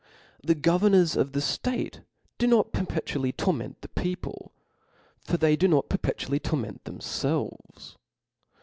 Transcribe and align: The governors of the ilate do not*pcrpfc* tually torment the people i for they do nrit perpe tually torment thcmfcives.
The 0.43 0.55
governors 0.55 1.15
of 1.15 1.33
the 1.33 1.41
ilate 1.41 2.01
do 2.39 2.47
not*pcrpfc* 2.47 3.03
tually 3.03 3.37
torment 3.37 3.81
the 3.81 3.87
people 3.87 4.51
i 4.51 5.29
for 5.31 5.37
they 5.37 5.55
do 5.55 5.67
nrit 5.67 5.89
perpe 5.89 6.15
tually 6.15 6.41
torment 6.41 6.83
thcmfcives. 6.85 7.97